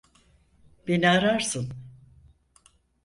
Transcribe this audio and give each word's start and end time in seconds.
Beni 0.87 1.09
ararsın. 1.09 1.73